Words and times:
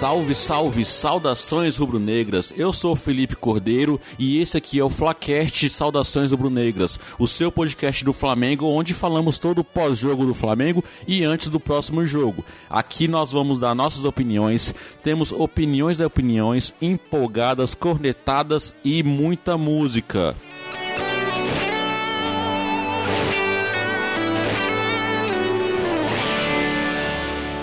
Salve, 0.00 0.34
salve, 0.34 0.84
saudações 0.86 1.76
rubro-negras. 1.76 2.54
Eu 2.56 2.72
sou 2.72 2.96
Felipe 2.96 3.36
Cordeiro 3.36 4.00
e 4.18 4.38
esse 4.38 4.56
aqui 4.56 4.78
é 4.78 4.82
o 4.82 4.88
Flacast 4.88 5.68
Saudações 5.68 6.30
Rubro-Negras, 6.30 6.98
o 7.18 7.28
seu 7.28 7.52
podcast 7.52 8.02
do 8.02 8.14
Flamengo, 8.14 8.64
onde 8.64 8.94
falamos 8.94 9.38
todo 9.38 9.58
o 9.58 9.64
pós-jogo 9.64 10.24
do 10.24 10.32
Flamengo 10.32 10.82
e 11.06 11.22
antes 11.22 11.50
do 11.50 11.60
próximo 11.60 12.06
jogo. 12.06 12.42
Aqui 12.70 13.06
nós 13.06 13.30
vamos 13.30 13.60
dar 13.60 13.74
nossas 13.74 14.06
opiniões, 14.06 14.74
temos 15.02 15.32
opiniões 15.32 15.98
de 15.98 16.04
opiniões, 16.04 16.72
empolgadas, 16.80 17.74
cornetadas 17.74 18.74
e 18.82 19.02
muita 19.02 19.58
música. 19.58 20.34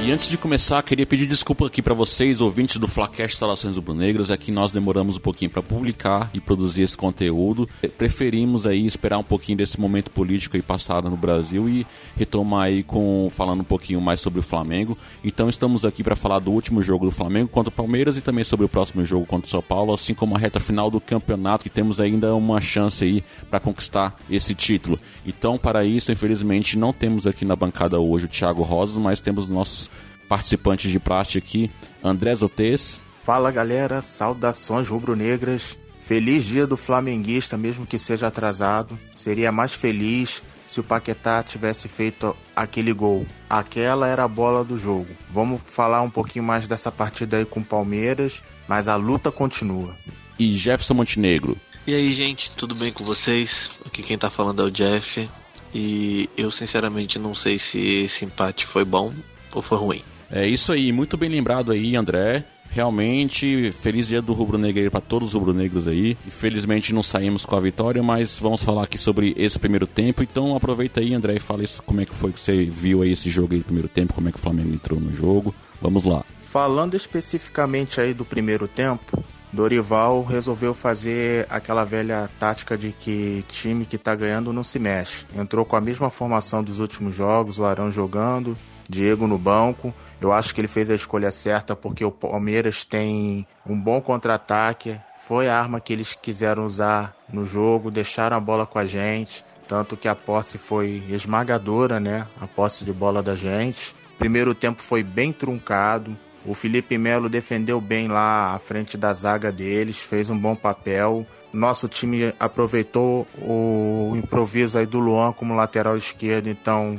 E 0.08 0.12
antes 0.14 0.30
de 0.30 0.38
começar, 0.38 0.82
queria 0.84 1.06
pedir 1.06 1.28
desculpa 1.28 1.68
aqui 1.68 1.82
para 1.82 1.94
vocês, 1.94 2.40
ouvintes 2.40 2.78
do 2.78 2.88
Flacast 2.88 3.34
Instalações 3.36 3.76
Rubro-Negras, 3.76 4.30
é 4.30 4.38
que 4.38 4.54
nós 4.54 4.72
demoramos 4.72 5.18
um 5.18 5.20
pouquinho 5.20 5.52
para 5.52 5.62
publicar 5.62 6.30
e 6.34 6.40
produzir 6.40 6.84
esse 6.84 6.96
conteúdo. 6.96 7.68
Preferimos 7.98 8.66
aí 8.66 8.86
esperar 8.86 9.18
um 9.18 9.24
pouquinho 9.24 9.58
desse 9.58 9.78
momento 9.78 10.10
político 10.10 10.56
aí 10.56 10.62
passado 10.62 11.10
no 11.10 11.18
Brasil 11.18 11.68
e 11.68 11.86
retomar 12.16 12.68
aí 12.68 12.84
com 12.84 13.30
falando 13.36 13.60
um 13.60 13.66
pouquinho 13.66 14.00
mais 14.00 14.22
sobre 14.22 14.40
o 14.40 14.44
Flamengo. 14.44 14.98
Então 15.26 15.50
estamos 15.50 15.84
aqui 15.84 16.02
para 16.02 16.16
falar 16.16 16.40
do 16.40 16.52
último 16.52 16.82
jogo 16.82 17.05
do 17.05 17.12
Flamengo 17.12 17.50
contra 17.50 17.68
o 17.68 17.74
Palmeiras 17.74 18.16
e 18.16 18.22
também 18.22 18.46
sobre 18.46 18.66
o 18.66 18.70
próximo 18.70 19.04
jogo 19.04 19.26
contra 19.26 19.46
o 19.46 19.52
São 19.52 19.62
Paulo, 19.62 19.94
assim 19.94 20.14
como 20.14 20.38
a 20.38 20.40
reta 20.40 20.62
final 20.62 20.90
do 20.90 21.02
campeonato, 21.02 21.66
que 21.66 21.70
temos 21.70 21.99
ainda 21.99 22.34
uma 22.34 22.62
chance 22.62 23.04
aí 23.04 23.21
para 23.49 23.60
conquistar 23.60 24.16
esse 24.30 24.55
título. 24.55 24.98
Então, 25.26 25.58
para 25.58 25.84
isso, 25.84 26.14
infelizmente, 26.14 26.77
não 26.77 26.94
temos 26.94 27.27
aqui 27.27 27.44
na 27.44 27.58
bancada 27.58 27.99
hoje 27.99 28.24
o 28.24 28.30
Thiago 28.30 28.64
Rosas, 28.64 28.98
mas 28.98 29.20
temos 29.20 29.49
nossos 29.49 29.96
participantes 30.28 30.92
de 30.92 31.00
praxe 31.00 31.38
aqui, 31.38 31.72
André 32.04 32.36
Zotes. 32.36 33.02
Fala 33.16 33.52
galera, 33.52 34.02
saudações 34.02 34.88
rubro-negras. 34.88 35.78
Feliz 36.00 36.46
dia 36.46 36.66
do 36.66 36.78
flamenguista, 36.78 37.58
mesmo 37.58 37.86
que 37.86 38.00
seja 38.00 38.28
atrasado. 38.28 38.98
Seria 39.14 39.52
mais 39.52 39.74
feliz 39.74 40.42
se 40.66 40.80
o 40.80 40.84
Paquetá 40.84 41.44
tivesse 41.44 41.90
feito 41.90 42.36
aquele 42.55 42.94
gol. 42.94 43.26
Aquela 43.50 44.08
era 44.08 44.24
a 44.24 44.28
bola 44.28 44.64
do 44.64 44.78
jogo. 44.78 45.08
Vamos 45.30 45.62
falar 45.66 46.02
um 46.02 46.10
pouquinho 46.10 46.46
mais 46.46 46.68
dessa 46.68 46.92
partida 46.92 47.38
aí 47.38 47.46
com 47.46 47.60
o 47.60 47.66
Palmeiras, 47.66 48.44
mas 48.68 48.88
a 48.88 48.96
luta 48.96 49.32
continua. 49.32 49.98
E 50.40 50.54
Jefferson 50.54 50.94
Montenegro. 50.94 51.58
E 51.86 51.94
aí, 51.94 52.12
gente, 52.14 52.52
tudo 52.52 52.76
bem 52.76 52.94
com 52.94 53.04
vocês? 53.04 53.70
Aqui 53.86 54.04
quem 54.04 54.18
tá 54.18 54.30
falando 54.30 54.62
é 54.62 54.66
o 54.66 54.72
Jeff. 54.72 55.30
E 55.74 56.30
eu 56.38 56.52
sinceramente 56.52 57.20
não 57.20 57.36
sei 57.36 57.60
se 57.60 57.80
esse 57.80 58.24
empate 58.24 58.66
foi 58.66 58.86
bom 58.86 59.14
ou 59.52 59.62
foi 59.62 59.78
ruim. 59.78 60.04
É 60.30 60.48
isso 60.48 60.74
aí, 60.74 60.92
muito 60.92 61.16
bem 61.18 61.30
lembrado 61.30 61.72
aí, 61.72 61.96
André. 61.96 62.44
Realmente, 62.70 63.72
feliz 63.72 64.08
dia 64.08 64.22
do 64.22 64.34
Rubro 64.34 64.58
Negro 64.58 64.92
para 64.92 65.00
todos 65.00 65.30
os 65.30 65.34
rubro-negros 65.34 65.88
aí. 65.88 66.18
Infelizmente 66.28 66.94
não 66.94 67.02
saímos 67.02 67.46
com 67.46 67.56
a 67.56 67.59
vitória, 67.59 68.03
mas 68.03 68.38
vamos 68.40 68.62
falar 68.62 68.84
aqui 68.84 68.98
sobre 68.98 69.34
esse 69.38 69.58
primeiro 69.58 69.88
tempo. 69.88 70.22
Então 70.22 70.56
aproveita 70.56 71.00
aí, 71.00 71.14
André, 71.14 71.36
e 71.36 71.40
fala 71.40 71.64
isso, 71.64 71.81
como 71.84 72.02
é 72.02 72.06
que 72.06 72.14
foi 72.14 72.31
que 72.31 72.40
você 72.40 72.66
viu 72.66 73.02
aí 73.02 73.14
esse 73.14 73.30
jogo 73.30 73.53
aí 73.53 73.64
primeiro 73.64 73.88
tempo, 73.88 74.14
como 74.14 74.28
é 74.28 74.31
que 74.31 74.38
o 74.38 74.42
Flamengo 74.42 74.74
entrou 74.74 75.00
no 75.00 75.14
jogo. 75.14 75.56
Vamos 75.81 76.03
lá. 76.03 76.24
Falando 76.40 76.96
especificamente 76.96 78.02
aí 78.02 78.14
do 78.14 78.25
primeiro 78.25 78.68
tempo, 78.68 79.24
Dorival 79.52 80.24
resolveu 80.24 80.74
fazer 80.74 81.46
aquela 81.50 81.84
velha 81.84 82.30
tática 82.40 82.78
de 82.78 82.92
que 82.92 83.44
time 83.48 83.86
que 83.86 83.98
tá 83.98 84.14
ganhando 84.14 84.52
não 84.52 84.64
se 84.64 84.78
mexe. 84.78 85.25
Entrou 85.36 85.64
com 85.66 85.76
a 85.76 85.82
mesma 85.82 86.10
formação 86.10 86.64
dos 86.64 86.80
últimos 86.80 87.16
jogos, 87.16 87.58
o 87.58 87.66
Arão 87.66 87.92
jogando, 87.92 88.58
Diego 88.90 89.28
no 89.28 89.38
banco. 89.38 89.94
Eu 90.20 90.31
acho 90.31 90.53
que 90.53 90.62
ele 90.62 90.68
fez 90.68 90.90
a 90.90 90.96
escolha 90.96 91.31
certa 91.31 91.75
porque 91.75 92.03
o 92.03 92.12
Palmeiras 92.12 92.84
tem 92.86 93.46
um 93.66 93.80
bom 93.80 94.02
contra-ataque. 94.02 95.00
Foi 95.18 95.50
a 95.50 95.58
arma 95.58 95.80
que 95.80 95.92
eles 95.92 96.16
quiseram 96.16 96.64
usar 96.64 97.16
no 97.31 97.46
jogo, 97.46 97.92
deixaram 97.92 98.38
a 98.38 98.40
bola 98.40 98.66
com 98.66 98.80
a 98.80 98.86
gente. 98.86 99.44
Tanto 99.68 99.98
que 99.98 100.08
a 100.08 100.16
posse 100.16 100.58
foi 100.58 101.03
esmagadora, 101.09 102.00
né? 102.00 102.25
A 102.40 102.48
posse 102.48 102.86
de 102.86 102.94
bola 102.94 103.22
da 103.22 103.36
gente. 103.36 103.94
Primeiro 104.18 104.56
tempo 104.56 104.81
foi 104.81 105.04
bem 105.04 105.34
truncado. 105.34 106.18
O 106.46 106.54
Felipe 106.54 106.98
Melo 106.98 107.28
defendeu 107.28 107.81
bem 107.81 108.08
lá 108.08 108.54
à 108.56 108.59
frente 108.59 108.98
da 108.98 109.14
zaga 109.14 109.52
deles, 109.52 109.98
fez 109.98 110.30
um 110.30 110.38
bom 110.38 110.56
papel. 110.56 111.28
Nosso 111.52 111.90
time 111.90 112.34
aproveitou 112.40 113.28
o 113.38 114.14
improviso 114.16 114.80
aí 114.80 114.86
do 114.86 114.98
Luan 114.98 115.34
como 115.34 115.54
lateral 115.54 115.98
esquerdo, 115.98 116.48
então 116.48 116.98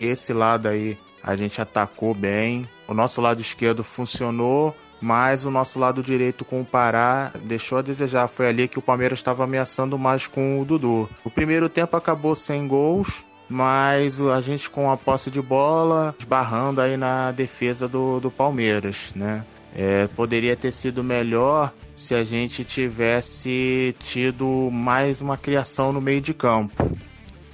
esse 0.00 0.32
lado 0.32 0.68
aí 0.68 0.98
a 1.26 1.34
gente 1.34 1.60
atacou 1.60 2.14
bem. 2.14 2.68
O 2.86 2.94
nosso 2.94 3.20
lado 3.20 3.40
esquerdo 3.40 3.82
funcionou, 3.82 4.74
mas 5.00 5.44
o 5.44 5.50
nosso 5.50 5.76
lado 5.76 6.00
direito 6.00 6.44
com 6.44 6.60
o 6.60 6.64
Pará 6.64 7.32
deixou 7.42 7.78
a 7.78 7.82
desejar. 7.82 8.28
Foi 8.28 8.46
ali 8.46 8.68
que 8.68 8.78
o 8.78 8.82
Palmeiras 8.82 9.18
estava 9.18 9.42
ameaçando 9.42 9.98
mais 9.98 10.28
com 10.28 10.60
o 10.60 10.64
Dudu. 10.64 11.10
O 11.24 11.30
primeiro 11.30 11.68
tempo 11.68 11.96
acabou 11.96 12.36
sem 12.36 12.68
gols, 12.68 13.26
mas 13.48 14.20
a 14.20 14.40
gente 14.40 14.70
com 14.70 14.88
a 14.88 14.96
posse 14.96 15.28
de 15.28 15.42
bola, 15.42 16.14
esbarrando 16.16 16.80
aí 16.80 16.96
na 16.96 17.32
defesa 17.32 17.88
do, 17.88 18.20
do 18.20 18.30
Palmeiras, 18.30 19.12
né? 19.16 19.44
É, 19.74 20.06
poderia 20.06 20.56
ter 20.56 20.72
sido 20.72 21.04
melhor 21.04 21.70
se 21.94 22.14
a 22.14 22.22
gente 22.22 22.64
tivesse 22.64 23.94
tido 23.98 24.70
mais 24.72 25.20
uma 25.20 25.36
criação 25.36 25.92
no 25.92 26.00
meio 26.00 26.20
de 26.20 26.32
campo. 26.32 26.96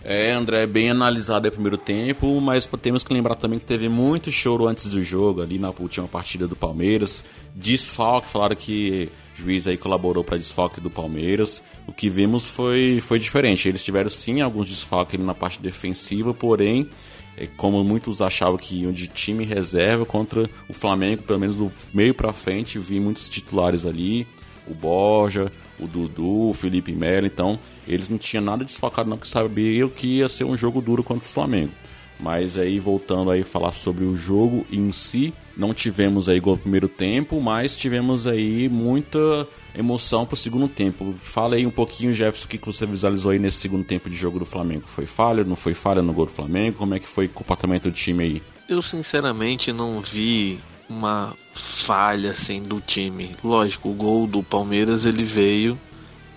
É, 0.04 0.32
André, 0.32 0.66
bem 0.66 0.90
analisado 0.90 1.46
o 1.46 1.52
primeiro 1.52 1.78
tempo, 1.78 2.40
mas 2.40 2.68
temos 2.80 3.04
que 3.04 3.12
lembrar 3.12 3.36
também 3.36 3.60
que 3.60 3.64
teve 3.64 3.88
muito 3.88 4.32
choro 4.32 4.66
antes 4.66 4.86
do 4.86 5.00
jogo, 5.02 5.40
ali 5.40 5.60
na 5.60 5.70
última 5.70 6.08
partida 6.08 6.48
do 6.48 6.56
Palmeiras. 6.56 7.24
Desfalque, 7.54 8.28
falaram 8.28 8.56
que 8.56 9.08
o 9.38 9.42
juiz 9.42 9.66
aí 9.68 9.76
colaborou 9.76 10.24
para 10.24 10.36
desfalque 10.36 10.80
do 10.80 10.90
Palmeiras. 10.90 11.62
O 11.86 11.92
que 11.92 12.10
vimos 12.10 12.46
foi, 12.48 12.98
foi 13.00 13.20
diferente. 13.20 13.68
Eles 13.68 13.84
tiveram 13.84 14.10
sim 14.10 14.40
alguns 14.40 14.68
desfalques 14.68 15.20
na 15.20 15.34
parte 15.34 15.62
defensiva, 15.62 16.34
porém, 16.34 16.88
é, 17.36 17.46
como 17.46 17.84
muitos 17.84 18.20
achavam 18.20 18.58
que 18.58 18.82
iam 18.82 18.90
de 18.90 19.06
time 19.06 19.44
reserva 19.44 20.04
contra 20.04 20.50
o 20.68 20.72
Flamengo, 20.72 21.22
pelo 21.22 21.38
menos 21.38 21.56
do 21.56 21.70
meio 21.94 22.12
para 22.12 22.32
frente, 22.32 22.76
vi 22.76 22.98
muitos 22.98 23.28
titulares 23.28 23.86
ali 23.86 24.26
o 24.66 24.74
Borja, 24.74 25.50
o 25.78 25.86
Dudu, 25.86 26.50
o 26.50 26.54
Felipe 26.54 26.92
Melo, 26.92 27.26
então 27.26 27.58
eles 27.86 28.08
não 28.08 28.18
tinham 28.18 28.44
nada 28.44 28.64
desfocado 28.64 29.08
não, 29.08 29.16
porque 29.16 29.30
sabiam 29.30 29.88
que 29.88 30.18
ia 30.18 30.28
ser 30.28 30.44
um 30.44 30.56
jogo 30.56 30.80
duro 30.80 31.02
contra 31.02 31.28
o 31.28 31.32
Flamengo. 31.32 31.72
Mas 32.20 32.56
aí 32.56 32.78
voltando 32.78 33.30
aí 33.30 33.42
falar 33.42 33.72
sobre 33.72 34.04
o 34.04 34.16
jogo 34.16 34.64
em 34.70 34.92
si, 34.92 35.34
não 35.56 35.74
tivemos 35.74 36.28
aí 36.28 36.38
gol 36.38 36.54
no 36.54 36.60
primeiro 36.60 36.88
tempo, 36.88 37.40
mas 37.40 37.76
tivemos 37.76 38.28
aí 38.28 38.68
muita 38.68 39.48
emoção 39.76 40.24
pro 40.24 40.36
segundo 40.36 40.68
tempo. 40.68 41.14
Fala 41.20 41.56
aí 41.56 41.66
um 41.66 41.70
pouquinho, 41.70 42.14
Jefferson, 42.14 42.46
o 42.46 42.48
que 42.48 42.58
você 42.64 42.86
visualizou 42.86 43.32
aí 43.32 43.40
nesse 43.40 43.56
segundo 43.56 43.84
tempo 43.84 44.08
de 44.08 44.14
jogo 44.14 44.38
do 44.38 44.46
Flamengo. 44.46 44.84
Foi 44.86 45.04
falha, 45.04 45.42
não 45.42 45.56
foi 45.56 45.74
falha 45.74 46.00
no 46.00 46.12
gol 46.12 46.26
do 46.26 46.32
Flamengo? 46.32 46.78
Como 46.78 46.94
é 46.94 47.00
que 47.00 47.08
foi 47.08 47.26
o 47.26 47.30
comportamento 47.30 47.84
do 47.84 47.92
time 47.92 48.22
aí? 48.22 48.42
Eu 48.68 48.82
sinceramente 48.82 49.72
não 49.72 50.00
vi 50.00 50.60
uma 50.92 51.34
falha 51.54 52.32
assim 52.32 52.62
do 52.62 52.80
time. 52.80 53.34
Lógico, 53.42 53.88
o 53.88 53.94
gol 53.94 54.26
do 54.26 54.42
Palmeiras 54.42 55.04
ele 55.04 55.24
veio 55.24 55.78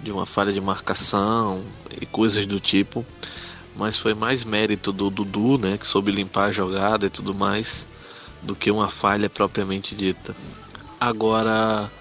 de 0.02 0.12
uma 0.12 0.26
falha 0.26 0.54
de 0.54 0.62
marcação 0.62 1.64
e 2.00 2.06
coisas 2.06 2.46
do 2.48 2.60
tipo, 2.60 3.06
mas 3.76 3.98
foi 3.98 4.14
mais 4.14 4.44
mérito 4.44 4.92
do 4.92 5.10
Dudu, 5.10 5.58
né, 5.58 5.78
que 5.78 5.88
soube 5.88 6.12
limpar 6.12 6.46
a 6.46 6.52
jogada 6.52 7.06
e 7.06 7.10
tudo 7.10 7.34
mais, 7.34 7.86
do 8.42 8.56
que 8.56 8.72
uma 8.72 8.90
falha 8.90 9.30
propriamente 9.30 9.96
dita. 9.96 10.36
Agora 11.00 11.92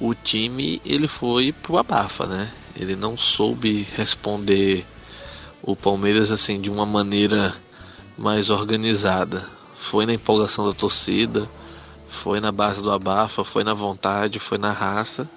o 0.00 0.14
time 0.14 0.80
ele 0.84 1.08
foi 1.08 1.52
pro 1.52 1.78
abafa, 1.78 2.26
né? 2.26 2.52
Ele 2.76 2.94
não 2.94 3.16
soube 3.16 3.86
responder 3.96 4.86
o 5.62 5.74
Palmeiras 5.74 6.30
assim 6.30 6.60
de 6.60 6.70
uma 6.70 6.86
maneira 6.86 7.56
mais 8.16 8.50
organizada. 8.50 9.48
Foi 9.90 10.06
na 10.06 10.14
empolgação 10.14 10.66
da 10.68 10.74
torcida, 10.74 11.48
foi 12.18 12.40
na 12.40 12.50
base 12.50 12.82
do 12.82 12.90
abafa, 12.90 13.44
foi 13.44 13.62
na 13.64 13.74
vontade, 13.74 14.38
foi 14.38 14.58
na 14.58 14.72
raça. 14.72 15.28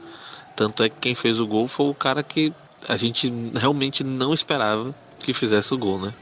Tanto 0.56 0.83
é 0.83 0.89
que 0.89 0.98
quem 1.00 1.16
fez 1.16 1.39
o 1.39 1.48
gol 1.48 1.68
foi 1.68 1.86
o 1.88 1.94
cara 1.94 2.24
que 2.24 2.54
a 2.88 2.98
gente 2.98 3.31
realmente 3.54 4.04
não 4.04 4.33
esperava 4.33 4.94
que 5.19 5.33
fizesse 5.33 5.74
o 5.74 5.78
gol, 5.78 6.00
né? 6.00 6.13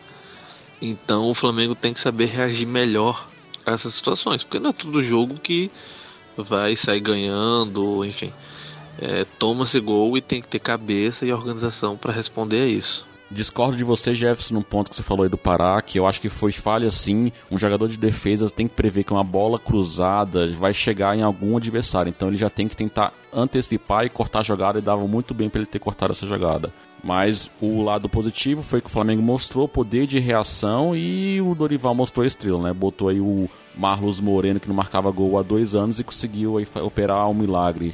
Então 0.81 1.29
o 1.29 1.33
Flamengo 1.33 1.75
tem 1.75 1.93
que 1.93 1.99
saber 1.99 2.25
reagir 2.25 2.67
melhor 2.67 3.27
a 3.65 3.71
essas 3.71 3.93
situações, 3.95 4.43
porque 4.43 4.59
não 4.59 4.69
é 4.69 4.73
todo 4.73 5.03
jogo 5.03 5.35
que 5.35 5.71
vai 6.37 6.75
sair 6.75 6.99
ganhando, 6.99 8.03
enfim. 8.05 8.33
É, 8.97 9.25
Toma-se 9.37 9.79
gol 9.79 10.17
e 10.17 10.21
tem 10.21 10.41
que 10.41 10.47
ter 10.47 10.59
cabeça 10.59 11.25
e 11.25 11.31
organização 11.31 11.97
para 11.97 12.13
responder 12.13 12.61
a 12.63 12.67
isso. 12.67 13.07
Discordo 13.31 13.77
de 13.77 13.83
você, 13.83 14.15
Jefferson, 14.15 14.55
num 14.55 14.61
ponto 14.61 14.89
que 14.89 14.95
você 14.95 15.03
falou 15.03 15.23
aí 15.23 15.29
do 15.29 15.37
Pará, 15.37 15.79
que 15.81 15.99
eu 15.99 16.07
acho 16.07 16.19
que 16.19 16.29
foi 16.29 16.51
falha 16.51 16.89
sim. 16.89 17.31
Um 17.51 17.59
jogador 17.59 17.87
de 17.87 17.97
defesa 17.97 18.49
tem 18.49 18.67
que 18.67 18.73
prever 18.73 19.03
que 19.03 19.13
uma 19.13 19.23
bola 19.23 19.59
cruzada 19.59 20.49
vai 20.51 20.73
chegar 20.73 21.15
em 21.15 21.21
algum 21.21 21.55
adversário. 21.55 22.09
Então 22.09 22.27
ele 22.27 22.37
já 22.37 22.49
tem 22.49 22.67
que 22.67 22.75
tentar 22.75 23.13
antecipar 23.31 24.03
e 24.03 24.09
cortar 24.09 24.39
a 24.39 24.43
jogada 24.43 24.79
e 24.79 24.81
dava 24.81 25.07
muito 25.07 25.33
bem 25.33 25.47
para 25.47 25.59
ele 25.59 25.67
ter 25.67 25.77
cortado 25.77 26.11
essa 26.11 26.25
jogada. 26.25 26.73
Mas 27.03 27.49
o 27.61 27.83
lado 27.83 28.09
positivo 28.09 28.61
foi 28.63 28.81
que 28.81 28.87
o 28.87 28.91
Flamengo 28.91 29.21
mostrou 29.21 29.67
poder 29.67 30.05
de 30.07 30.19
reação 30.19 30.95
e 30.95 31.39
o 31.39 31.53
Dorival 31.53 31.95
mostrou 31.95 32.23
a 32.23 32.27
estrela, 32.27 32.63
né? 32.63 32.73
Botou 32.73 33.09
aí 33.09 33.21
o 33.21 33.47
Marlos 33.75 34.19
Moreno, 34.19 34.59
que 34.59 34.67
não 34.67 34.75
marcava 34.75 35.09
gol 35.11 35.37
há 35.37 35.41
dois 35.41 35.75
anos, 35.75 35.99
e 35.99 36.03
conseguiu 36.03 36.57
aí 36.57 36.67
operar 36.81 37.29
um 37.29 37.33
milagre. 37.33 37.93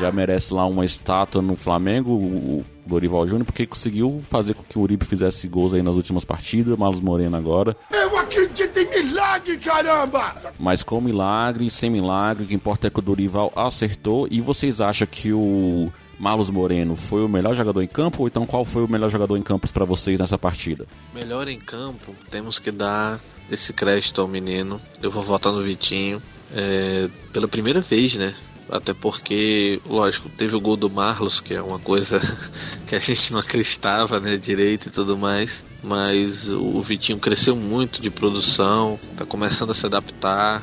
Já 0.00 0.10
merece 0.10 0.52
lá 0.54 0.66
uma 0.66 0.84
estátua 0.84 1.42
no 1.42 1.54
Flamengo, 1.54 2.10
o 2.10 2.64
Dorival 2.86 3.26
Júnior, 3.26 3.44
porque 3.44 3.66
conseguiu 3.66 4.22
fazer 4.28 4.54
com 4.54 4.62
que 4.62 4.78
o 4.78 4.82
Uribe 4.82 5.04
fizesse 5.04 5.46
gols 5.46 5.74
aí 5.74 5.82
nas 5.82 5.96
últimas 5.96 6.24
partidas, 6.24 6.76
Marlos 6.76 7.00
Moreno 7.00 7.36
agora. 7.36 7.76
Eu 7.90 8.16
acredito 8.18 8.78
em 8.78 8.88
milagre, 8.88 9.58
caramba! 9.58 10.34
Mas 10.58 10.82
com 10.82 11.00
milagre, 11.00 11.68
sem 11.70 11.90
milagre, 11.90 12.44
o 12.44 12.46
que 12.46 12.54
importa 12.54 12.86
é 12.86 12.90
que 12.90 12.98
o 12.98 13.02
Dorival 13.02 13.52
acertou. 13.54 14.26
E 14.30 14.40
vocês 14.40 14.80
acham 14.80 15.06
que 15.06 15.32
o 15.32 15.92
Marlos 16.18 16.50
Moreno 16.50 16.96
foi 16.96 17.24
o 17.24 17.28
melhor 17.28 17.54
jogador 17.54 17.82
em 17.82 17.88
campo? 17.88 18.22
Ou 18.22 18.28
então 18.28 18.46
qual 18.46 18.64
foi 18.64 18.84
o 18.84 18.88
melhor 18.88 19.10
jogador 19.10 19.36
em 19.36 19.42
campos 19.42 19.70
para 19.70 19.84
vocês 19.84 20.18
nessa 20.18 20.38
partida? 20.38 20.86
Melhor 21.14 21.48
em 21.48 21.58
campo, 21.58 22.14
temos 22.28 22.58
que 22.58 22.70
dar 22.70 23.20
esse 23.50 23.72
crédito 23.72 24.20
ao 24.20 24.28
menino. 24.28 24.80
Eu 25.02 25.10
vou 25.10 25.22
votar 25.22 25.52
no 25.52 25.62
Vitinho. 25.62 26.22
É, 26.52 27.08
pela 27.32 27.46
primeira 27.46 27.80
vez, 27.80 28.16
né? 28.16 28.34
Até 28.70 28.94
porque, 28.94 29.80
lógico, 29.84 30.28
teve 30.28 30.54
o 30.54 30.60
gol 30.60 30.76
do 30.76 30.88
Marlos, 30.88 31.40
que 31.40 31.52
é 31.52 31.60
uma 31.60 31.80
coisa 31.80 32.20
que 32.86 32.94
a 32.94 33.00
gente 33.00 33.32
não 33.32 33.40
acreditava, 33.40 34.20
né, 34.20 34.36
direito 34.36 34.86
e 34.86 34.90
tudo 34.90 35.18
mais. 35.18 35.64
Mas 35.82 36.48
o 36.48 36.80
Vitinho 36.80 37.18
cresceu 37.18 37.56
muito 37.56 38.00
de 38.00 38.10
produção, 38.10 38.98
tá 39.16 39.26
começando 39.26 39.70
a 39.70 39.74
se 39.74 39.84
adaptar. 39.84 40.62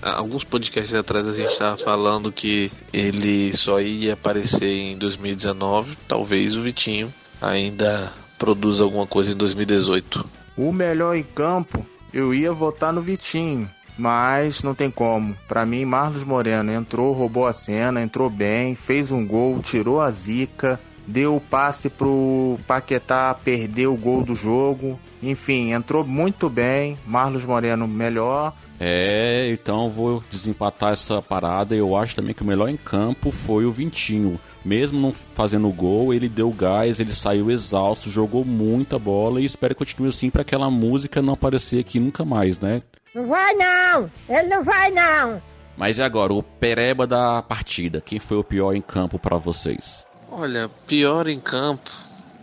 Alguns 0.00 0.44
podcasts 0.44 0.94
atrás 0.94 1.26
a 1.26 1.32
gente 1.32 1.50
estava 1.50 1.76
falando 1.76 2.30
que 2.30 2.70
ele 2.92 3.52
só 3.56 3.80
ia 3.80 4.12
aparecer 4.12 4.68
em 4.68 4.96
2019. 4.96 5.96
Talvez 6.06 6.56
o 6.56 6.62
Vitinho 6.62 7.12
ainda 7.40 8.12
produza 8.38 8.84
alguma 8.84 9.06
coisa 9.06 9.32
em 9.32 9.36
2018. 9.36 10.24
O 10.56 10.72
melhor 10.72 11.16
em 11.16 11.24
campo, 11.24 11.84
eu 12.12 12.32
ia 12.32 12.52
votar 12.52 12.92
no 12.92 13.02
Vitinho 13.02 13.68
mas 13.98 14.62
não 14.62 14.74
tem 14.74 14.90
como. 14.90 15.36
Para 15.48 15.66
mim, 15.66 15.84
Marlos 15.84 16.22
Moreno 16.22 16.72
entrou, 16.72 17.12
roubou 17.12 17.46
a 17.46 17.52
cena, 17.52 18.00
entrou 18.00 18.30
bem, 18.30 18.76
fez 18.76 19.10
um 19.10 19.26
gol, 19.26 19.58
tirou 19.58 20.00
a 20.00 20.08
zica, 20.10 20.80
deu 21.06 21.36
o 21.36 21.40
passe 21.40 21.90
pro 21.90 22.58
Paquetá 22.66 23.34
perder 23.34 23.88
o 23.88 23.96
gol 23.96 24.22
do 24.22 24.36
jogo. 24.36 24.98
Enfim, 25.20 25.72
entrou 25.72 26.04
muito 26.04 26.48
bem. 26.48 26.96
Marlos 27.04 27.44
Moreno 27.44 27.88
melhor. 27.88 28.54
É, 28.80 29.50
então 29.50 29.90
vou 29.90 30.22
desempatar 30.30 30.92
essa 30.92 31.20
parada. 31.20 31.74
Eu 31.74 31.96
acho 31.96 32.14
também 32.14 32.34
que 32.34 32.42
o 32.42 32.46
melhor 32.46 32.68
em 32.68 32.76
campo 32.76 33.32
foi 33.32 33.64
o 33.64 33.72
Vintinho. 33.72 34.38
Mesmo 34.64 35.00
não 35.00 35.12
fazendo 35.12 35.68
gol, 35.70 36.12
ele 36.12 36.28
deu 36.28 36.50
gás, 36.50 37.00
ele 37.00 37.12
saiu 37.12 37.50
exausto, 37.50 38.10
jogou 38.10 38.44
muita 38.44 38.98
bola 38.98 39.40
e 39.40 39.44
espero 39.44 39.74
que 39.74 39.78
continue 39.78 40.08
assim 40.08 40.30
para 40.30 40.42
aquela 40.42 40.70
música 40.70 41.22
não 41.22 41.32
aparecer 41.32 41.80
aqui 41.80 41.98
nunca 41.98 42.24
mais, 42.24 42.60
né? 42.60 42.82
Não 43.18 43.26
vai 43.26 43.52
não! 43.54 44.08
Ele 44.28 44.48
não 44.48 44.62
vai 44.62 44.92
não! 44.92 45.42
Mas 45.76 45.98
e 45.98 46.02
agora, 46.04 46.32
o 46.32 46.40
pereba 46.40 47.04
da 47.04 47.42
partida? 47.42 48.00
Quem 48.00 48.20
foi 48.20 48.36
o 48.36 48.44
pior 48.44 48.74
em 48.74 48.80
campo 48.80 49.18
para 49.18 49.36
vocês? 49.36 50.06
Olha, 50.30 50.70
pior 50.86 51.26
em 51.26 51.40
campo, 51.40 51.90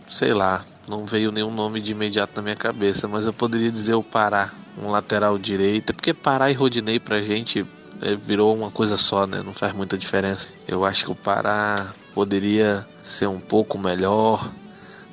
sei 0.06 0.34
lá, 0.34 0.66
não 0.86 1.06
veio 1.06 1.32
nenhum 1.32 1.50
nome 1.50 1.80
de 1.80 1.92
imediato 1.92 2.36
na 2.36 2.42
minha 2.42 2.56
cabeça, 2.56 3.08
mas 3.08 3.24
eu 3.24 3.32
poderia 3.32 3.72
dizer 3.72 3.94
o 3.94 4.02
Pará, 4.02 4.52
um 4.76 4.90
lateral 4.90 5.38
direito, 5.38 5.94
porque 5.94 6.12
Pará 6.12 6.50
e 6.50 6.54
Rodinei 6.54 7.00
pra 7.00 7.22
gente 7.22 7.66
é, 8.02 8.14
virou 8.14 8.54
uma 8.54 8.70
coisa 8.70 8.98
só, 8.98 9.26
né? 9.26 9.42
Não 9.42 9.54
faz 9.54 9.72
muita 9.72 9.96
diferença. 9.96 10.50
Eu 10.68 10.84
acho 10.84 11.06
que 11.06 11.10
o 11.10 11.16
Pará 11.16 11.94
poderia 12.14 12.86
ser 13.02 13.28
um 13.28 13.40
pouco 13.40 13.78
melhor, 13.78 14.52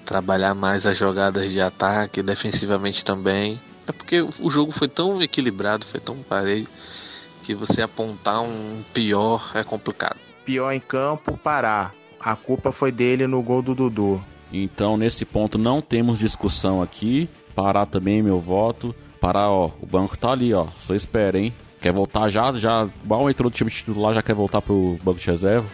trabalhar 0.06 0.54
mais 0.54 0.86
as 0.86 0.98
jogadas 0.98 1.50
de 1.54 1.62
ataque, 1.62 2.22
defensivamente 2.22 3.06
também. 3.06 3.62
É 3.88 3.92
porque 3.92 4.22
o 4.22 4.50
jogo 4.50 4.72
foi 4.72 4.88
tão 4.88 5.22
equilibrado, 5.22 5.86
foi 5.86 6.00
tão 6.00 6.18
parelho, 6.18 6.68
que 7.44 7.54
você 7.54 7.82
apontar 7.82 8.42
um 8.42 8.84
pior 8.94 9.52
é 9.54 9.64
complicado. 9.64 10.18
Pior 10.46 10.72
em 10.72 10.80
campo, 10.80 11.38
Pará. 11.38 11.92
A 12.20 12.36
culpa 12.36 12.72
foi 12.72 12.92
dele 12.92 13.28
no 13.28 13.42
gol 13.42 13.62
do 13.62 13.76
Dudu. 13.76 14.24
Então, 14.52 14.96
nesse 14.96 15.26
ponto, 15.26 15.58
não 15.58 15.82
temos 15.82 16.20
discussão 16.20 16.82
aqui. 16.82 17.28
Pará 17.54 17.86
também, 17.86 18.22
meu 18.22 18.40
voto. 18.40 18.96
Pará, 19.20 19.50
ó, 19.50 19.72
o 19.82 19.86
banco 19.86 20.18
tá 20.18 20.32
ali, 20.32 20.54
ó. 20.54 20.68
Só 20.80 20.96
espera, 20.96 21.38
hein? 21.38 21.54
Quer 21.82 21.92
voltar 21.92 22.30
já? 22.30 22.52
Já 22.54 22.88
mal 23.04 23.30
entrou 23.30 23.50
no 23.50 23.56
time 23.56 23.70
titular, 23.70 24.14
já 24.14 24.22
quer 24.22 24.34
voltar 24.34 24.62
pro 24.62 24.98
banco 25.04 25.20
de 25.20 25.28
reserva? 25.28 25.68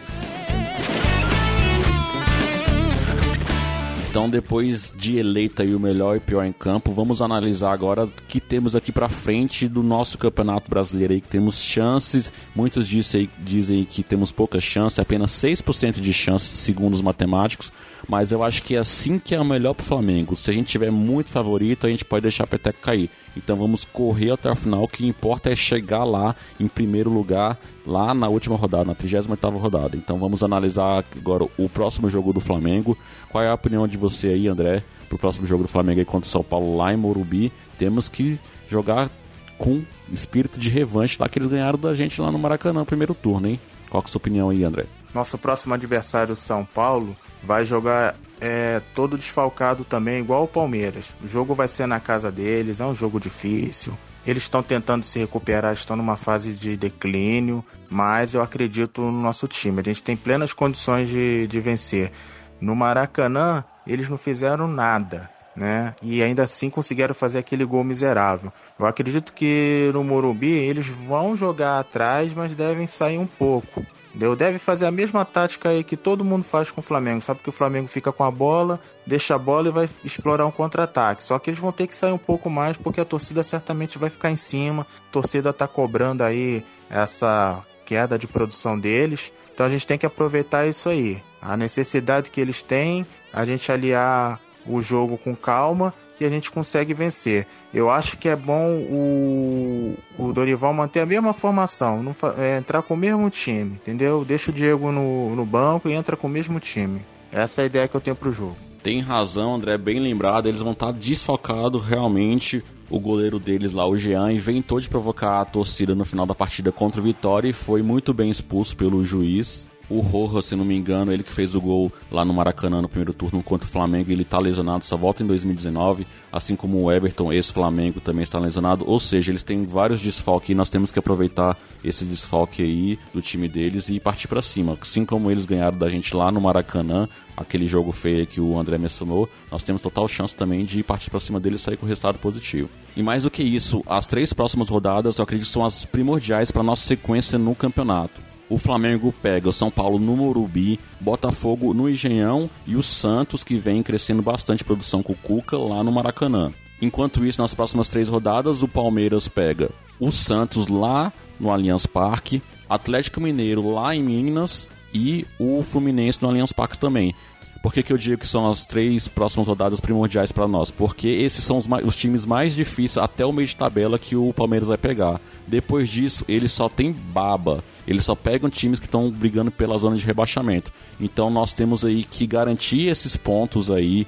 Então, 4.10 4.28
depois 4.28 4.92
de 4.96 5.18
eleita 5.18 5.62
aí 5.62 5.72
o 5.72 5.78
melhor 5.78 6.16
e 6.16 6.20
pior 6.20 6.44
em 6.44 6.52
campo, 6.52 6.90
vamos 6.90 7.22
analisar 7.22 7.72
agora 7.72 8.06
o 8.06 8.12
que 8.26 8.40
temos 8.40 8.74
aqui 8.74 8.90
para 8.90 9.08
frente 9.08 9.68
do 9.68 9.84
nosso 9.84 10.18
Campeonato 10.18 10.68
Brasileiro 10.68 11.12
aí, 11.12 11.20
que 11.20 11.28
temos 11.28 11.62
chances. 11.62 12.32
Muitos 12.52 12.88
dizem, 12.88 13.30
dizem 13.38 13.84
que 13.84 14.02
temos 14.02 14.32
pouca 14.32 14.58
chance, 14.58 15.00
apenas 15.00 15.30
6% 15.30 16.00
de 16.00 16.12
chance, 16.12 16.44
segundo 16.44 16.94
os 16.94 17.00
matemáticos. 17.00 17.72
Mas 18.08 18.32
eu 18.32 18.42
acho 18.42 18.64
que 18.64 18.74
é 18.74 18.78
assim 18.80 19.16
que 19.16 19.32
é 19.32 19.40
o 19.40 19.44
melhor 19.44 19.74
pro 19.74 19.86
Flamengo. 19.86 20.34
Se 20.34 20.50
a 20.50 20.54
gente 20.54 20.66
tiver 20.66 20.90
muito 20.90 21.30
favorito, 21.30 21.86
a 21.86 21.90
gente 21.90 22.04
pode 22.04 22.22
deixar 22.22 22.42
a 22.42 22.48
peteca 22.48 22.78
cair. 22.82 23.08
Então 23.36 23.56
vamos 23.56 23.84
correr 23.84 24.32
até 24.32 24.50
o 24.50 24.56
final. 24.56 24.82
O 24.82 24.88
que 24.88 25.06
importa 25.06 25.50
é 25.50 25.56
chegar 25.56 26.04
lá 26.04 26.34
em 26.58 26.68
primeiro 26.68 27.10
lugar, 27.10 27.58
lá 27.86 28.12
na 28.14 28.28
última 28.28 28.56
rodada, 28.56 28.84
na 28.84 28.94
38 28.94 29.48
rodada. 29.56 29.96
Então 29.96 30.18
vamos 30.18 30.42
analisar 30.42 31.04
agora 31.16 31.46
o 31.56 31.68
próximo 31.68 32.08
jogo 32.08 32.32
do 32.32 32.40
Flamengo. 32.40 32.96
Qual 33.28 33.42
é 33.42 33.48
a 33.48 33.54
opinião 33.54 33.86
de 33.86 33.96
você 33.96 34.28
aí, 34.28 34.48
André, 34.48 34.82
pro 35.08 35.18
próximo 35.18 35.46
jogo 35.46 35.62
do 35.64 35.68
Flamengo 35.68 36.00
aí 36.00 36.04
contra 36.04 36.26
o 36.26 36.30
São 36.30 36.42
Paulo 36.42 36.76
lá 36.76 36.92
em 36.92 36.96
Morumbi? 36.96 37.52
Temos 37.78 38.08
que 38.08 38.38
jogar 38.68 39.10
com 39.58 39.82
espírito 40.10 40.58
de 40.58 40.68
revanche 40.68 41.16
lá 41.20 41.28
que 41.28 41.38
eles 41.38 41.48
ganharam 41.48 41.78
da 41.78 41.94
gente 41.94 42.20
lá 42.20 42.32
no 42.32 42.38
Maracanã, 42.38 42.84
primeiro 42.84 43.14
turno, 43.14 43.46
hein? 43.46 43.60
Qual 43.90 44.02
é 44.02 44.04
a 44.04 44.08
sua 44.08 44.18
opinião 44.18 44.50
aí, 44.50 44.64
André? 44.64 44.86
Nosso 45.14 45.36
próximo 45.36 45.74
adversário, 45.74 46.34
São 46.36 46.64
Paulo, 46.64 47.16
vai 47.42 47.64
jogar 47.64 48.14
é, 48.40 48.80
todo 48.94 49.18
desfalcado 49.18 49.84
também, 49.84 50.20
igual 50.20 50.44
o 50.44 50.48
Palmeiras. 50.48 51.14
O 51.22 51.28
jogo 51.28 51.54
vai 51.54 51.68
ser 51.68 51.86
na 51.86 52.00
casa 52.00 52.32
deles, 52.32 52.80
é 52.80 52.86
um 52.86 52.94
jogo 52.94 53.20
difícil. 53.20 53.96
Eles 54.26 54.42
estão 54.42 54.62
tentando 54.62 55.04
se 55.04 55.18
recuperar, 55.18 55.72
estão 55.72 55.96
numa 55.96 56.16
fase 56.16 56.52
de 56.52 56.76
declínio, 56.76 57.64
mas 57.88 58.34
eu 58.34 58.42
acredito 58.42 59.00
no 59.02 59.12
nosso 59.12 59.48
time. 59.48 59.80
A 59.80 59.84
gente 59.84 60.02
tem 60.02 60.16
plenas 60.16 60.52
condições 60.52 61.08
de, 61.08 61.46
de 61.46 61.60
vencer. 61.60 62.12
No 62.60 62.76
Maracanã, 62.76 63.64
eles 63.86 64.08
não 64.08 64.18
fizeram 64.18 64.68
nada. 64.68 65.30
Né? 65.56 65.94
E 66.00 66.22
ainda 66.22 66.44
assim 66.44 66.70
conseguiram 66.70 67.14
fazer 67.14 67.38
aquele 67.38 67.64
gol 67.64 67.82
miserável. 67.82 68.52
Eu 68.78 68.86
acredito 68.86 69.32
que 69.32 69.90
no 69.92 70.04
Morumbi 70.04 70.52
eles 70.52 70.86
vão 70.86 71.34
jogar 71.36 71.80
atrás, 71.80 72.32
mas 72.32 72.54
devem 72.54 72.86
sair 72.86 73.18
um 73.18 73.26
pouco. 73.26 73.84
Entendeu? 74.10 74.34
Deve 74.34 74.58
fazer 74.58 74.86
a 74.86 74.90
mesma 74.90 75.24
tática 75.24 75.68
aí 75.68 75.84
que 75.84 75.96
todo 75.96 76.24
mundo 76.24 76.42
faz 76.42 76.70
com 76.70 76.80
o 76.80 76.82
Flamengo. 76.82 77.20
Sabe 77.20 77.40
que 77.40 77.48
o 77.48 77.52
Flamengo 77.52 77.86
fica 77.86 78.12
com 78.12 78.24
a 78.24 78.30
bola, 78.30 78.80
deixa 79.06 79.36
a 79.36 79.38
bola 79.38 79.68
e 79.68 79.70
vai 79.70 79.88
explorar 80.04 80.44
um 80.46 80.50
contra-ataque. 80.50 81.22
Só 81.22 81.38
que 81.38 81.48
eles 81.48 81.60
vão 81.60 81.70
ter 81.70 81.86
que 81.86 81.94
sair 81.94 82.12
um 82.12 82.18
pouco 82.18 82.50
mais 82.50 82.76
porque 82.76 83.00
a 83.00 83.04
torcida 83.04 83.42
certamente 83.44 83.98
vai 83.98 84.10
ficar 84.10 84.30
em 84.30 84.36
cima. 84.36 84.84
A 85.08 85.12
torcida 85.12 85.52
tá 85.52 85.68
cobrando 85.68 86.24
aí 86.24 86.64
essa 86.88 87.62
queda 87.86 88.18
de 88.18 88.26
produção 88.26 88.78
deles. 88.78 89.32
Então 89.54 89.64
a 89.64 89.70
gente 89.70 89.86
tem 89.86 89.96
que 89.96 90.06
aproveitar 90.06 90.66
isso 90.66 90.88
aí. 90.88 91.22
A 91.40 91.56
necessidade 91.56 92.30
que 92.30 92.40
eles 92.40 92.62
têm, 92.62 93.06
a 93.32 93.46
gente 93.46 93.70
aliar 93.70 94.40
o 94.66 94.80
jogo 94.82 95.18
com 95.18 95.34
calma 95.34 95.92
que 96.16 96.24
a 96.24 96.28
gente 96.28 96.52
consegue 96.52 96.92
vencer. 96.92 97.46
Eu 97.72 97.90
acho 97.90 98.18
que 98.18 98.28
é 98.28 98.36
bom 98.36 98.66
o, 98.90 99.96
o 100.18 100.32
Dorival 100.32 100.74
manter 100.74 101.00
a 101.00 101.06
mesma 101.06 101.32
formação, 101.32 102.02
não, 102.02 102.14
é, 102.36 102.58
entrar 102.58 102.82
com 102.82 102.92
o 102.92 102.96
mesmo 102.96 103.30
time, 103.30 103.72
entendeu? 103.72 104.22
Deixa 104.22 104.50
o 104.50 104.54
Diego 104.54 104.92
no, 104.92 105.34
no 105.34 105.46
banco 105.46 105.88
e 105.88 105.92
entra 105.92 106.16
com 106.16 106.26
o 106.26 106.30
mesmo 106.30 106.60
time. 106.60 107.00
Essa 107.32 107.62
é 107.62 107.64
a 107.64 107.66
ideia 107.66 107.88
que 107.88 107.96
eu 107.96 108.00
tenho 108.00 108.16
pro 108.16 108.32
jogo. 108.32 108.56
Tem 108.82 109.00
razão, 109.00 109.54
André, 109.54 109.78
bem 109.78 109.98
lembrado. 109.98 110.46
Eles 110.46 110.60
vão 110.60 110.72
estar 110.72 110.92
desfocados 110.92 111.84
realmente. 111.84 112.62
O 112.90 112.98
goleiro 112.98 113.38
deles 113.38 113.72
lá, 113.72 113.86
o 113.86 113.96
Jean, 113.96 114.32
inventou 114.32 114.80
de 114.80 114.88
provocar 114.88 115.40
a 115.40 115.44
torcida 115.44 115.94
no 115.94 116.04
final 116.04 116.26
da 116.26 116.34
partida 116.34 116.72
contra 116.72 117.00
o 117.00 117.04
Vitória 117.04 117.48
e 117.48 117.52
foi 117.52 117.82
muito 117.82 118.12
bem 118.12 118.30
expulso 118.30 118.76
pelo 118.76 119.04
juiz. 119.04 119.69
O 119.90 119.98
Roja, 119.98 120.40
se 120.40 120.54
não 120.54 120.64
me 120.64 120.76
engano, 120.76 121.12
ele 121.12 121.24
que 121.24 121.32
fez 121.32 121.56
o 121.56 121.60
gol 121.60 121.92
lá 122.12 122.24
no 122.24 122.32
Maracanã 122.32 122.80
no 122.80 122.88
primeiro 122.88 123.12
turno 123.12 123.42
contra 123.42 123.68
o 123.68 123.70
Flamengo, 123.70 124.12
ele 124.12 124.24
tá 124.24 124.38
lesionado, 124.38 124.86
só 124.86 124.96
volta 124.96 125.24
em 125.24 125.26
2019, 125.26 126.06
assim 126.32 126.54
como 126.54 126.80
o 126.80 126.92
Everton, 126.92 127.32
ex-Flamengo, 127.32 128.00
também 128.00 128.22
está 128.22 128.38
lesionado. 128.38 128.84
Ou 128.86 129.00
seja, 129.00 129.32
eles 129.32 129.42
têm 129.42 129.66
vários 129.66 130.00
desfalques 130.00 130.50
e 130.50 130.54
nós 130.54 130.70
temos 130.70 130.92
que 130.92 130.98
aproveitar 131.00 131.58
esse 131.82 132.04
desfalque 132.04 132.62
aí 132.62 132.98
do 133.12 133.20
time 133.20 133.48
deles 133.48 133.88
e 133.88 133.98
partir 133.98 134.28
para 134.28 134.40
cima. 134.40 134.78
Assim 134.80 135.04
como 135.04 135.28
eles 135.28 135.44
ganharam 135.44 135.76
da 135.76 135.90
gente 135.90 136.14
lá 136.14 136.30
no 136.30 136.40
Maracanã, 136.40 137.08
aquele 137.36 137.66
jogo 137.66 137.90
feio 137.90 138.28
que 138.28 138.40
o 138.40 138.56
André 138.60 138.78
mencionou, 138.78 139.28
nós 139.50 139.64
temos 139.64 139.82
total 139.82 140.06
chance 140.06 140.36
também 140.36 140.64
de 140.64 140.84
partir 140.84 141.10
para 141.10 141.18
cima 141.18 141.40
deles 141.40 141.62
e 141.62 141.64
sair 141.64 141.76
com 141.76 141.84
resultado 141.84 142.16
positivo. 142.18 142.70
E 142.96 143.02
mais 143.02 143.24
do 143.24 143.30
que 143.30 143.42
isso, 143.42 143.82
as 143.88 144.06
três 144.06 144.32
próximas 144.32 144.68
rodadas 144.68 145.18
eu 145.18 145.24
acredito 145.24 145.48
são 145.48 145.64
as 145.64 145.84
primordiais 145.84 146.52
para 146.52 146.62
nossa 146.62 146.86
sequência 146.86 147.36
no 147.36 147.56
campeonato. 147.56 148.29
O 148.50 148.58
Flamengo 148.58 149.14
pega 149.22 149.48
o 149.48 149.52
São 149.52 149.70
Paulo 149.70 149.96
no 149.96 150.16
Morumbi, 150.16 150.80
Botafogo 151.00 151.72
no 151.72 151.88
Engenhão 151.88 152.50
e 152.66 152.74
o 152.74 152.82
Santos, 152.82 153.44
que 153.44 153.56
vem 153.56 153.80
crescendo 153.80 154.22
bastante 154.22 154.64
produção 154.64 155.04
com 155.04 155.12
o 155.12 155.16
Cuca 155.16 155.56
lá 155.56 155.84
no 155.84 155.92
Maracanã. 155.92 156.52
Enquanto 156.82 157.24
isso, 157.24 157.40
nas 157.40 157.54
próximas 157.54 157.88
três 157.88 158.08
rodadas, 158.08 158.60
o 158.60 158.66
Palmeiras 158.66 159.28
pega 159.28 159.70
o 160.00 160.10
Santos 160.10 160.66
lá 160.66 161.12
no 161.38 161.48
Allianz 161.48 161.86
Parque, 161.86 162.42
Atlético 162.68 163.20
Mineiro 163.20 163.72
lá 163.72 163.94
em 163.94 164.02
Minas 164.02 164.68
e 164.92 165.24
o 165.38 165.62
Fluminense 165.62 166.20
no 166.20 166.28
Allianz 166.28 166.52
Parque 166.52 166.76
também. 166.76 167.14
Por 167.62 167.74
que, 167.74 167.82
que 167.82 167.92
eu 167.92 167.98
digo 167.98 168.18
que 168.18 168.26
são 168.26 168.50
as 168.50 168.64
três 168.64 169.06
próximas 169.06 169.46
rodadas 169.46 169.80
primordiais 169.80 170.32
para 170.32 170.48
nós? 170.48 170.70
Porque 170.70 171.08
esses 171.08 171.44
são 171.44 171.58
os, 171.58 171.66
os, 171.84 171.94
times 171.94 172.24
mais 172.24 172.54
difíceis 172.54 172.96
até 172.96 173.24
o 173.24 173.32
meio 173.32 173.46
de 173.46 173.54
tabela 173.54 173.98
que 173.98 174.16
o 174.16 174.32
Palmeiras 174.32 174.68
vai 174.68 174.78
pegar. 174.78 175.20
Depois 175.46 175.90
disso, 175.90 176.24
ele 176.26 176.48
só 176.48 176.70
tem 176.70 176.90
baba. 176.90 177.62
Eles 177.86 178.06
só 178.06 178.14
pegam 178.14 178.48
times 178.48 178.78
que 178.78 178.86
estão 178.86 179.10
brigando 179.10 179.50
pela 179.50 179.76
zona 179.76 179.96
de 179.96 180.06
rebaixamento. 180.06 180.72
Então 180.98 181.28
nós 181.28 181.52
temos 181.52 181.84
aí 181.84 182.02
que 182.02 182.26
garantir 182.26 182.88
esses 182.88 183.14
pontos 183.14 183.70
aí 183.70 184.06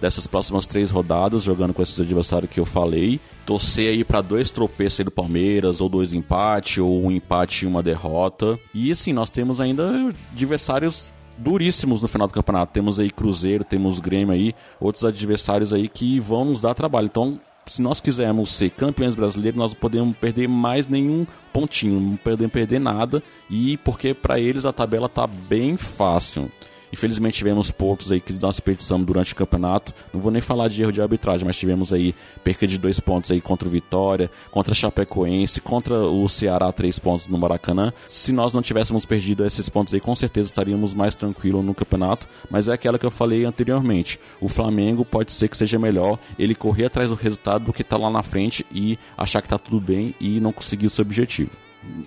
dessas 0.00 0.26
próximas 0.26 0.66
três 0.66 0.90
rodadas, 0.90 1.42
jogando 1.42 1.72
com 1.72 1.82
esses 1.82 1.98
adversários 1.98 2.50
que 2.50 2.60
eu 2.60 2.66
falei. 2.66 3.18
Torcer 3.46 3.90
aí 3.90 4.04
para 4.04 4.20
dois 4.20 4.50
tropeços 4.50 5.00
aí 5.00 5.04
do 5.04 5.10
Palmeiras, 5.10 5.80
ou 5.80 5.88
dois 5.88 6.12
empates, 6.12 6.78
ou 6.78 7.04
um 7.04 7.10
empate 7.10 7.64
e 7.64 7.68
uma 7.68 7.82
derrota. 7.82 8.58
E 8.74 8.92
assim, 8.92 9.12
nós 9.12 9.30
temos 9.30 9.60
ainda 9.60 10.12
adversários 10.32 11.13
duríssimos 11.38 12.02
no 12.02 12.08
final 12.08 12.26
do 12.26 12.34
campeonato. 12.34 12.72
Temos 12.72 12.98
aí 12.98 13.10
Cruzeiro, 13.10 13.64
temos 13.64 14.00
Grêmio 14.00 14.32
aí, 14.32 14.54
outros 14.80 15.04
adversários 15.04 15.72
aí 15.72 15.88
que 15.88 16.18
vão 16.20 16.44
nos 16.44 16.60
dar 16.60 16.74
trabalho. 16.74 17.06
Então, 17.06 17.40
se 17.66 17.80
nós 17.80 18.00
quisermos 18.00 18.52
ser 18.52 18.70
campeões 18.70 19.14
brasileiros, 19.14 19.58
nós 19.58 19.72
não 19.72 19.80
podemos 19.80 20.16
perder 20.16 20.48
mais 20.48 20.86
nenhum 20.86 21.26
pontinho, 21.52 22.00
não 22.00 22.16
podemos 22.16 22.52
perder 22.52 22.78
nada, 22.78 23.22
e 23.48 23.76
porque 23.78 24.12
para 24.12 24.38
eles 24.38 24.64
a 24.64 24.72
tabela 24.72 25.08
tá 25.08 25.26
bem 25.26 25.76
fácil. 25.76 26.50
Infelizmente 26.94 27.34
tivemos 27.34 27.72
pontos 27.72 28.12
aí 28.12 28.20
que 28.20 28.32
nós 28.34 28.54
desperdiçamos 28.54 29.04
durante 29.04 29.32
o 29.32 29.36
campeonato. 29.36 29.92
Não 30.12 30.20
vou 30.20 30.30
nem 30.30 30.40
falar 30.40 30.68
de 30.68 30.80
erro 30.80 30.92
de 30.92 31.02
arbitragem, 31.02 31.44
mas 31.44 31.56
tivemos 31.56 31.92
aí 31.92 32.14
perca 32.44 32.68
de 32.68 32.78
dois 32.78 33.00
pontos 33.00 33.32
aí 33.32 33.40
contra 33.40 33.66
o 33.66 33.70
Vitória, 33.70 34.30
contra 34.52 34.70
a 34.70 34.74
Chapecoense, 34.76 35.60
contra 35.60 36.06
o 36.06 36.28
Ceará, 36.28 36.70
três 36.70 36.96
pontos 37.00 37.26
no 37.26 37.36
Maracanã. 37.36 37.92
Se 38.06 38.30
nós 38.30 38.54
não 38.54 38.62
tivéssemos 38.62 39.04
perdido 39.04 39.44
esses 39.44 39.68
pontos 39.68 39.92
aí, 39.92 39.98
com 39.98 40.14
certeza 40.14 40.46
estaríamos 40.46 40.94
mais 40.94 41.16
tranquilos 41.16 41.64
no 41.64 41.74
campeonato. 41.74 42.28
Mas 42.48 42.68
é 42.68 42.72
aquela 42.72 42.96
que 42.96 43.04
eu 43.04 43.10
falei 43.10 43.44
anteriormente. 43.44 44.20
O 44.40 44.48
Flamengo 44.48 45.04
pode 45.04 45.32
ser 45.32 45.48
que 45.48 45.56
seja 45.56 45.80
melhor 45.80 46.16
ele 46.38 46.54
correr 46.54 46.84
atrás 46.84 47.08
do 47.08 47.16
resultado 47.16 47.64
do 47.64 47.72
que 47.72 47.82
estar 47.82 47.96
tá 47.96 48.04
lá 48.04 48.08
na 48.08 48.22
frente 48.22 48.64
e 48.72 48.96
achar 49.18 49.42
que 49.42 49.46
está 49.46 49.58
tudo 49.58 49.80
bem 49.80 50.14
e 50.20 50.38
não 50.38 50.52
conseguir 50.52 50.86
o 50.86 50.90
seu 50.90 51.02
objetivo. 51.02 51.50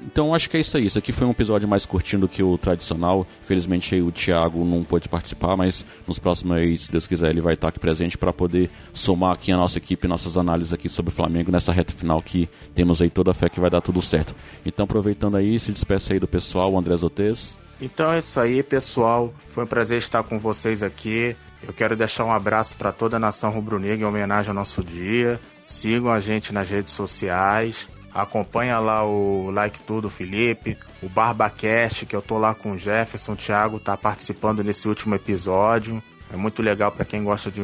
Então 0.06 0.34
acho 0.34 0.50
que 0.50 0.58
é 0.58 0.60
isso 0.60 0.76
aí. 0.78 0.86
Isso 0.86 0.98
aqui 0.98 1.12
foi 1.12 1.28
um 1.28 1.32
episódio 1.32 1.68
mais 1.68 1.86
curtinho 1.86 2.22
do 2.22 2.28
que 2.28 2.42
o 2.42 2.58
tradicional. 2.58 3.28
Infelizmente 3.42 4.02
o 4.02 4.12
Thiago 4.12 4.66
não 4.66 4.84
pôde 4.84 5.08
participar, 5.08 5.56
mas 5.56 5.86
nos 6.08 6.18
próximos 6.18 6.58
aí, 6.58 6.78
se 6.78 6.92
Deus 6.92 7.06
quiser, 7.06 7.30
ele 7.30 7.42
vai 7.42 7.54
estar 7.54 7.68
aqui 7.68 7.80
presente 7.80 8.18
para 8.18 8.34
poder 8.34 8.70
somar 8.94 9.34
aqui 9.34 9.52
a 9.52 9.58
nossa 9.58 9.78
equipe, 9.78 10.08
nossas 10.08 10.38
análises 10.38 10.74
aqui 10.74 10.90
sobre 10.90 11.12
o 11.12 11.16
Flamengo 11.16 11.52
nessa 11.52 11.72
reta 11.72 11.94
final 11.94 12.22
que 12.22 12.50
temos 12.74 13.02
aí 13.02 13.10
toda 13.10 13.32
a 13.32 13.34
fé 13.34 13.48
que 13.50 13.60
vai 13.60 13.70
dar 13.70 13.82
tudo 13.82 14.02
certo. 14.02 14.36
Então 14.66 14.86
aproveitando 14.86 15.38
aí, 15.38 15.60
se 15.60 15.72
despeça 15.72 16.14
aí 16.14 16.20
do 16.20 16.28
pessoal, 16.28 16.76
André 16.78 16.98
Zotez. 16.98 17.56
Então 17.80 18.12
é 18.12 18.20
isso 18.20 18.40
aí, 18.40 18.64
pessoal. 18.64 19.32
Foi 19.46 19.66
um 19.66 19.68
prazer 19.68 20.00
estar 20.00 20.24
com 20.24 20.40
vocês 20.40 20.82
aqui. 20.82 21.36
Eu 21.62 21.74
quero 21.74 21.96
deixar 21.96 22.26
um 22.26 22.32
abraço 22.32 22.76
para 22.76 22.92
toda 22.92 23.18
a 23.18 23.20
nação 23.20 23.52
rubro-negra 23.52 24.06
em 24.06 24.10
homenagem 24.10 24.50
ao 24.50 24.56
nosso 24.56 24.84
dia. 24.84 25.40
Sigam 25.64 26.12
a 26.12 26.20
gente 26.20 26.54
nas 26.54 26.70
redes 26.70 26.94
sociais. 26.94 27.90
Acompanha 28.14 28.80
lá 28.80 29.06
o 29.06 29.52
Like 29.52 29.82
Tudo 29.82 30.10
Felipe, 30.10 30.78
o 31.02 31.10
BarbaCast, 31.10 32.06
que 32.06 32.16
eu 32.16 32.22
tô 32.22 32.38
lá 32.38 32.54
com 32.54 32.72
o 32.72 32.78
Jefferson, 32.78 33.34
o 33.34 33.36
Thiago 33.36 33.80
tá 33.80 33.96
participando 33.96 34.64
nesse 34.64 34.88
último 34.88 35.16
episódio. 35.16 36.02
É 36.32 36.36
muito 36.36 36.62
legal 36.62 36.92
para 36.92 37.06
quem 37.06 37.24
gosta 37.24 37.50
de 37.50 37.62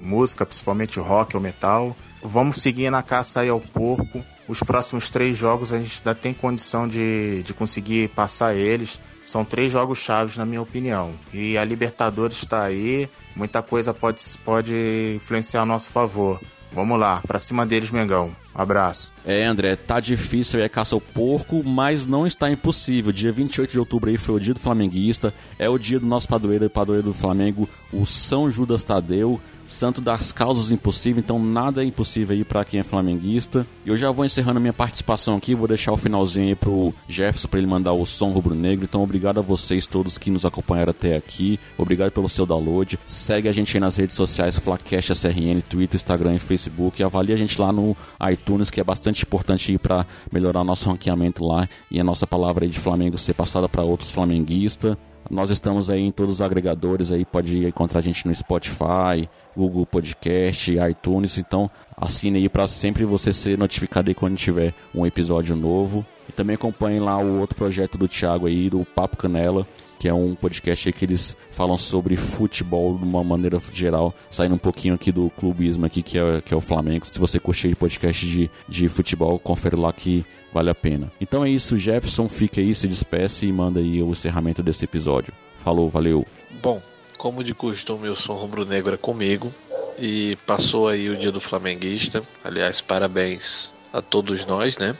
música, 0.00 0.44
principalmente 0.44 0.98
rock 0.98 1.36
ou 1.36 1.42
metal. 1.42 1.96
Vamos 2.22 2.60
seguir 2.60 2.90
na 2.90 3.02
caça 3.02 3.40
aí 3.40 3.48
ao 3.48 3.60
porco. 3.60 4.24
Os 4.48 4.60
próximos 4.60 5.10
três 5.10 5.36
jogos 5.36 5.72
a 5.72 5.78
gente 5.78 6.00
ainda 6.00 6.14
tem 6.14 6.34
condição 6.34 6.88
de, 6.88 7.42
de 7.44 7.54
conseguir 7.54 8.08
passar 8.08 8.54
eles. 8.54 9.00
São 9.24 9.44
três 9.44 9.70
jogos 9.70 9.98
chaves, 9.98 10.36
na 10.36 10.44
minha 10.44 10.60
opinião. 10.60 11.12
E 11.32 11.56
a 11.56 11.64
Libertadores 11.64 12.38
está 12.38 12.64
aí, 12.64 13.08
muita 13.36 13.62
coisa 13.62 13.94
pode, 13.94 14.20
pode 14.44 15.14
influenciar 15.14 15.62
a 15.62 15.66
nosso 15.66 15.90
favor. 15.90 16.40
Vamos 16.72 16.98
lá, 16.98 17.20
pra 17.26 17.38
cima 17.38 17.64
deles, 17.64 17.90
Mengão. 17.92 18.34
Abraço. 18.54 19.12
É, 19.24 19.44
André, 19.44 19.76
tá 19.76 20.00
difícil 20.00 20.60
é 20.60 20.68
caça 20.68 20.94
ao 20.94 21.00
porco, 21.00 21.62
mas 21.64 22.06
não 22.06 22.26
está 22.26 22.50
impossível. 22.50 23.12
Dia 23.12 23.30
28 23.30 23.70
de 23.70 23.78
outubro 23.78 24.10
aí 24.10 24.16
foi 24.16 24.34
o 24.34 24.40
dia 24.40 24.54
do 24.54 24.60
flamenguista, 24.60 25.32
é 25.58 25.68
o 25.68 25.78
dia 25.78 26.00
do 26.00 26.06
nosso 26.06 26.28
padroeiro 26.28 26.64
e 26.64 26.68
padroeiro 26.68 27.06
do 27.06 27.14
Flamengo, 27.14 27.68
o 27.92 28.04
São 28.04 28.50
Judas 28.50 28.82
Tadeu 28.82 29.40
santo 29.70 30.00
das 30.00 30.32
causas 30.32 30.72
impossíveis, 30.72 31.24
então 31.24 31.38
nada 31.38 31.82
é 31.82 31.86
impossível 31.86 32.36
aí 32.36 32.44
para 32.44 32.64
quem 32.64 32.80
é 32.80 32.82
flamenguista. 32.82 33.66
E 33.84 33.88
eu 33.88 33.96
já 33.96 34.10
vou 34.10 34.24
encerrando 34.24 34.60
minha 34.60 34.72
participação 34.72 35.36
aqui, 35.36 35.54
vou 35.54 35.68
deixar 35.68 35.92
o 35.92 35.96
finalzinho 35.96 36.48
aí 36.48 36.54
pro 36.54 36.92
Jefferson 37.08 37.48
para 37.48 37.58
ele 37.58 37.66
mandar 37.68 37.92
o 37.92 38.04
som 38.04 38.30
rubro-negro. 38.30 38.84
Então 38.84 39.02
obrigado 39.02 39.38
a 39.38 39.42
vocês 39.42 39.86
todos 39.86 40.18
que 40.18 40.30
nos 40.30 40.44
acompanharam 40.44 40.90
até 40.90 41.16
aqui. 41.16 41.58
Obrigado 41.78 42.10
pelo 42.10 42.28
seu 42.28 42.44
download. 42.44 42.98
Segue 43.06 43.48
a 43.48 43.52
gente 43.52 43.76
aí 43.76 43.80
nas 43.80 43.96
redes 43.96 44.16
sociais, 44.16 44.58
Flacast 44.58 45.12
SRN, 45.12 45.62
Twitter, 45.68 45.96
Instagram 45.96 46.34
e 46.34 46.38
Facebook. 46.38 47.02
Avalie 47.02 47.32
a 47.32 47.36
gente 47.36 47.60
lá 47.60 47.72
no 47.72 47.96
iTunes, 48.30 48.39
que 48.70 48.80
é 48.80 48.84
bastante 48.84 49.22
importante 49.24 49.76
para 49.78 50.06
melhorar 50.32 50.64
nosso 50.64 50.88
ranqueamento 50.88 51.44
lá 51.44 51.68
e 51.90 52.00
a 52.00 52.04
nossa 52.04 52.26
palavra 52.26 52.66
de 52.66 52.78
Flamengo 52.78 53.18
ser 53.18 53.34
passada 53.34 53.68
para 53.68 53.82
outros 53.82 54.10
flamenguistas. 54.10 54.96
Nós 55.30 55.50
estamos 55.50 55.88
aí 55.88 56.00
em 56.00 56.10
todos 56.10 56.36
os 56.36 56.42
agregadores 56.42 57.12
aí, 57.12 57.24
pode 57.24 57.66
encontrar 57.66 58.00
a 58.00 58.02
gente 58.02 58.26
no 58.26 58.34
Spotify, 58.34 59.28
Google 59.56 59.86
Podcast, 59.86 60.72
iTunes, 60.90 61.38
então 61.38 61.70
assine 61.96 62.38
aí 62.38 62.48
para 62.48 62.66
sempre 62.66 63.04
você 63.04 63.32
ser 63.32 63.56
notificado 63.56 64.10
aí 64.10 64.14
quando 64.14 64.36
tiver 64.36 64.74
um 64.94 65.06
episódio 65.06 65.54
novo. 65.54 66.04
E 66.30 66.32
também 66.32 66.54
acompanhe 66.54 67.00
lá 67.00 67.18
o 67.18 67.40
outro 67.40 67.56
projeto 67.56 67.98
do 67.98 68.06
Thiago 68.06 68.46
aí, 68.46 68.70
do 68.70 68.84
Papo 68.84 69.16
Canela, 69.16 69.66
que 69.98 70.08
é 70.08 70.14
um 70.14 70.36
podcast 70.36 70.92
que 70.92 71.04
eles 71.04 71.36
falam 71.50 71.76
sobre 71.76 72.16
futebol 72.16 72.96
de 72.96 73.02
uma 73.02 73.24
maneira 73.24 73.60
geral, 73.72 74.14
saindo 74.30 74.54
um 74.54 74.58
pouquinho 74.58 74.94
aqui 74.94 75.10
do 75.10 75.28
clubismo 75.30 75.84
aqui, 75.84 76.04
que 76.04 76.16
é, 76.16 76.40
que 76.40 76.54
é 76.54 76.56
o 76.56 76.60
Flamengo. 76.60 77.04
Se 77.04 77.18
você 77.18 77.40
curtir 77.40 77.74
podcast 77.74 78.24
de, 78.24 78.48
de 78.68 78.88
futebol, 78.88 79.40
confere 79.40 79.74
lá 79.74 79.92
que 79.92 80.24
vale 80.52 80.70
a 80.70 80.74
pena. 80.74 81.10
Então 81.20 81.44
é 81.44 81.50
isso, 81.50 81.76
Jefferson, 81.76 82.28
fica 82.28 82.60
aí, 82.60 82.76
se 82.76 82.86
despeça 82.86 83.44
e 83.44 83.50
manda 83.50 83.80
aí 83.80 84.00
o 84.00 84.12
encerramento 84.12 84.62
desse 84.62 84.84
episódio. 84.84 85.34
Falou, 85.64 85.90
valeu. 85.90 86.24
Bom, 86.62 86.80
como 87.18 87.42
de 87.42 87.54
costume, 87.54 88.06
eu 88.06 88.14
sou 88.14 88.36
rubro-negro 88.36 88.94
é 88.94 88.96
comigo 88.96 89.52
e 89.98 90.38
passou 90.46 90.86
aí 90.86 91.08
o 91.08 91.18
dia 91.18 91.32
do 91.32 91.40
flamenguista. 91.40 92.22
Aliás, 92.44 92.80
parabéns 92.80 93.72
a 93.92 94.00
todos 94.00 94.46
nós, 94.46 94.78
né? 94.78 94.94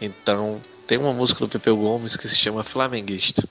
Então, 0.00 0.60
tem 0.86 0.98
uma 0.98 1.12
música 1.12 1.40
do 1.40 1.48
Pepeu 1.48 1.76
Gomes 1.76 2.16
que 2.16 2.28
se 2.28 2.36
chama 2.36 2.62
Flamenguista. 2.62 3.42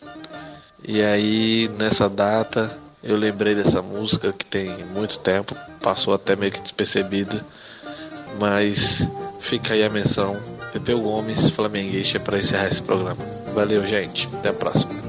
E 0.85 1.01
aí, 1.01 1.69
nessa 1.77 2.09
data, 2.09 2.77
eu 3.01 3.15
lembrei 3.15 3.55
dessa 3.55 3.81
música 3.81 4.31
que 4.31 4.45
tem 4.45 4.83
muito 4.85 5.19
tempo, 5.19 5.55
passou 5.81 6.13
até 6.13 6.35
meio 6.35 6.51
que 6.51 6.61
despercebida, 6.61 7.45
mas 8.39 9.07
fica 9.41 9.73
aí 9.73 9.83
a 9.83 9.89
menção. 9.89 10.35
Pepeu 10.71 10.99
Gomes, 10.99 11.51
flamenguista, 11.51 12.19
para 12.19 12.39
encerrar 12.39 12.67
esse 12.67 12.81
programa. 12.81 13.23
Valeu, 13.53 13.85
gente. 13.85 14.27
Até 14.33 14.49
a 14.49 14.53
próxima. 14.53 15.02